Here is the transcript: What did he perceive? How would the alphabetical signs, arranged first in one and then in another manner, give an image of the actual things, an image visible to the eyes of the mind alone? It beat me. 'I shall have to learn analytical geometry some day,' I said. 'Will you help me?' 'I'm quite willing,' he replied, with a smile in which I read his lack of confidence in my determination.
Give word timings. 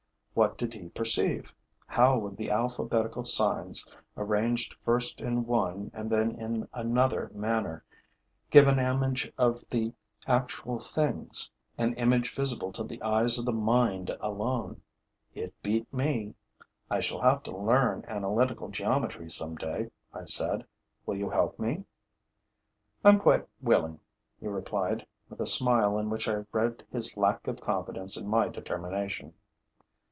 What 0.33 0.57
did 0.57 0.73
he 0.73 0.87
perceive? 0.87 1.53
How 1.87 2.17
would 2.17 2.37
the 2.37 2.49
alphabetical 2.51 3.25
signs, 3.25 3.85
arranged 4.15 4.73
first 4.81 5.19
in 5.19 5.45
one 5.45 5.91
and 5.93 6.09
then 6.09 6.31
in 6.39 6.69
another 6.73 7.29
manner, 7.33 7.83
give 8.49 8.65
an 8.67 8.79
image 8.79 9.29
of 9.37 9.61
the 9.69 9.93
actual 10.25 10.79
things, 10.79 11.51
an 11.77 11.93
image 11.95 12.33
visible 12.33 12.71
to 12.71 12.83
the 12.85 13.01
eyes 13.01 13.37
of 13.37 13.43
the 13.45 13.51
mind 13.51 14.15
alone? 14.21 14.81
It 15.35 15.53
beat 15.61 15.91
me. 15.93 16.35
'I 16.89 17.01
shall 17.01 17.19
have 17.19 17.43
to 17.43 17.55
learn 17.55 18.05
analytical 18.07 18.69
geometry 18.69 19.29
some 19.29 19.57
day,' 19.57 19.91
I 20.13 20.23
said. 20.23 20.65
'Will 21.05 21.17
you 21.17 21.29
help 21.29 21.59
me?' 21.59 21.83
'I'm 23.03 23.19
quite 23.19 23.45
willing,' 23.59 23.99
he 24.39 24.47
replied, 24.47 25.05
with 25.27 25.41
a 25.41 25.45
smile 25.45 25.99
in 25.99 26.09
which 26.09 26.29
I 26.29 26.45
read 26.53 26.85
his 26.89 27.17
lack 27.17 27.47
of 27.49 27.59
confidence 27.59 28.15
in 28.15 28.29
my 28.29 28.47
determination. 28.47 29.33